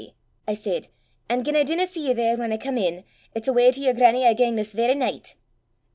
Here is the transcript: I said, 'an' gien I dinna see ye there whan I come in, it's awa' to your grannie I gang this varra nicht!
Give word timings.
I 0.47 0.55
said, 0.55 0.87
'an' 1.29 1.43
gien 1.43 1.55
I 1.55 1.61
dinna 1.61 1.85
see 1.85 2.07
ye 2.07 2.13
there 2.13 2.35
whan 2.35 2.51
I 2.51 2.57
come 2.57 2.75
in, 2.75 3.03
it's 3.35 3.47
awa' 3.47 3.71
to 3.71 3.79
your 3.81 3.93
grannie 3.93 4.25
I 4.25 4.33
gang 4.33 4.55
this 4.55 4.73
varra 4.73 4.95
nicht! 4.95 5.35